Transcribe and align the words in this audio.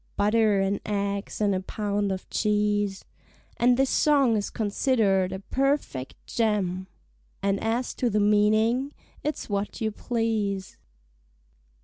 (Butter 0.15 0.59
and 0.61 0.79
eggs 0.83 1.39
and 1.41 1.53
a 1.53 1.59
pound 1.59 2.11
of 2.11 2.27
cheese) 2.31 3.05
And 3.57 3.77
this 3.77 3.91
song 3.91 4.35
is 4.35 4.49
consider'd 4.49 5.31
a 5.31 5.37
perfect 5.41 6.15
gem, 6.25 6.87
And 7.43 7.59
as 7.63 7.93
to 7.97 8.09
the 8.09 8.19
meaning, 8.19 8.93
it's 9.23 9.47
what 9.47 9.79
you 9.79 9.91
please. 9.91 10.77